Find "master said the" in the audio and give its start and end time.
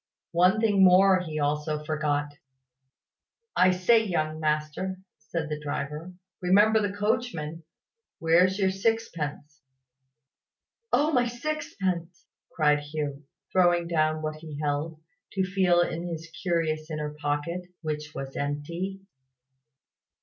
4.39-5.59